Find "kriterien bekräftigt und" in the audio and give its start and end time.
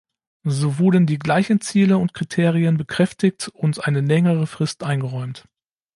2.15-3.85